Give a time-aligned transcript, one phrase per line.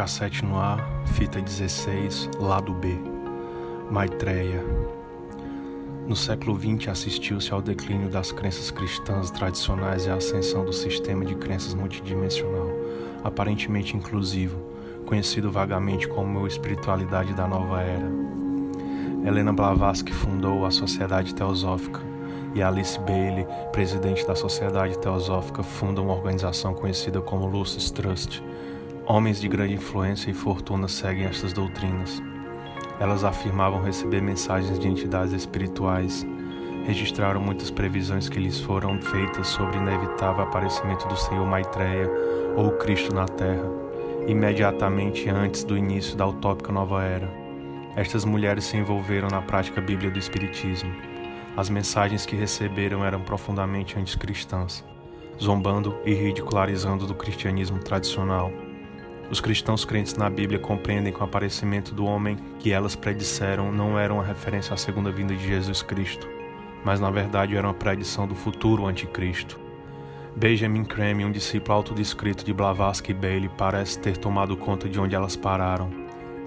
[0.00, 2.98] cassete no ar, fita 16, lado B.
[3.90, 4.64] Maitreya.
[6.06, 11.22] No século XX assistiu-se ao declínio das crenças cristãs tradicionais e à ascensão do sistema
[11.22, 12.70] de crenças multidimensional,
[13.22, 14.58] aparentemente inclusivo,
[15.04, 18.10] conhecido vagamente como espiritualidade da nova era.
[19.22, 22.00] Helena Blavatsky fundou a Sociedade Teosófica
[22.54, 28.42] e Alice Bailey, presidente da Sociedade Teosófica, fundam uma organização conhecida como Lucis Trust,
[29.06, 32.22] Homens de grande influência e fortuna seguem estas doutrinas.
[33.00, 36.24] Elas afirmavam receber mensagens de entidades espirituais,
[36.84, 42.08] registraram muitas previsões que lhes foram feitas sobre o inevitável aparecimento do Senhor Maitreya
[42.56, 43.68] ou Cristo na Terra,
[44.28, 47.28] imediatamente antes do início da utópica nova era.
[47.96, 50.92] Estas mulheres se envolveram na prática bíblia do Espiritismo.
[51.56, 54.84] As mensagens que receberam eram profundamente anticristãs,
[55.42, 58.52] zombando e ridicularizando do cristianismo tradicional
[59.30, 63.96] os cristãos crentes na Bíblia compreendem que o aparecimento do homem que elas predisseram não
[63.96, 66.28] era uma referência à segunda vinda de Jesus Cristo,
[66.84, 69.58] mas na verdade era uma predição do futuro anticristo.
[70.34, 75.14] Benjamin Creme, um discípulo autodescrito de Blavatsky e Bailey, parece ter tomado conta de onde
[75.14, 75.90] elas pararam.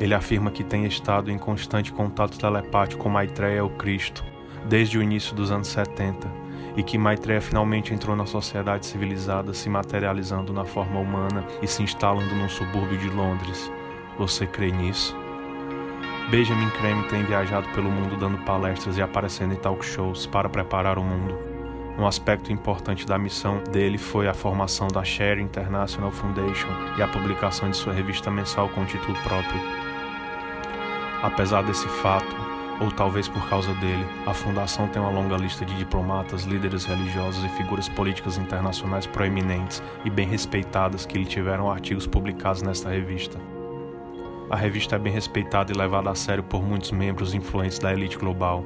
[0.00, 4.24] Ele afirma que tem estado em constante contato telepático com Maitreya, o Cristo,
[4.68, 6.41] desde o início dos anos 70
[6.76, 11.82] e que Maitreya finalmente entrou na sociedade civilizada, se materializando na forma humana e se
[11.82, 13.70] instalando num subúrbio de Londres.
[14.18, 15.16] Você crê nisso?
[16.30, 20.98] Benjamin Creme tem viajado pelo mundo dando palestras e aparecendo em talk shows para preparar
[20.98, 21.38] o mundo.
[21.98, 27.08] Um aspecto importante da missão dele foi a formação da Share International Foundation e a
[27.08, 29.60] publicação de sua revista mensal com título próprio.
[31.22, 35.74] Apesar desse fato, ou talvez por causa dele, a Fundação tem uma longa lista de
[35.76, 42.06] diplomatas, líderes religiosos e figuras políticas internacionais proeminentes e bem respeitadas que lhe tiveram artigos
[42.06, 43.38] publicados nesta revista.
[44.50, 48.18] A revista é bem respeitada e levada a sério por muitos membros influentes da elite
[48.18, 48.64] global.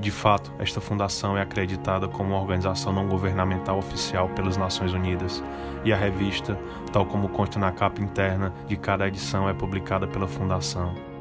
[0.00, 5.42] De fato, esta fundação é acreditada como uma organização não governamental oficial pelas Nações Unidas,
[5.84, 6.58] e a revista,
[6.92, 11.13] tal como consta na capa interna de cada edição, é publicada pela fundação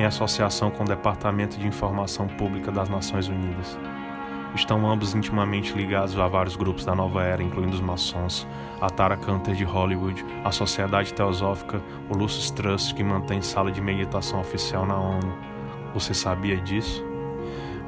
[0.00, 3.78] em associação com o Departamento de Informação Pública das Nações Unidas.
[4.54, 8.48] Estão ambos intimamente ligados a vários grupos da nova era, incluindo os maçons,
[8.80, 13.80] a Tara Canter de Hollywood, a Sociedade Teosófica, o Lucis Trust, que mantém sala de
[13.80, 15.32] meditação oficial na ONU.
[15.94, 17.09] Você sabia disso?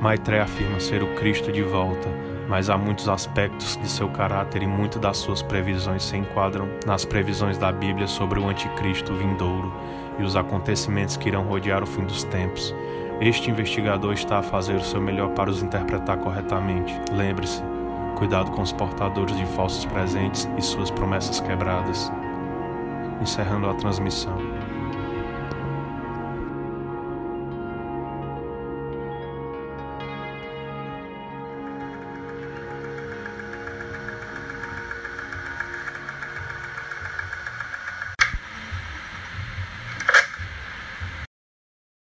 [0.02, 2.08] Maitreya afirma ser o Cristo de volta,
[2.48, 7.04] mas há muitos aspectos de seu caráter e muitas das suas previsões se enquadram nas
[7.04, 9.72] previsões da Bíblia sobre o anticristo vindouro
[10.18, 12.74] e os acontecimentos que irão rodear o fim dos tempos.
[13.20, 17.00] Este investigador está a fazer o seu melhor para os interpretar corretamente.
[17.12, 17.62] Lembre-se,
[18.16, 22.10] cuidado com os portadores de falsos presentes e suas promessas quebradas.
[23.20, 24.36] Encerrando a transmissão.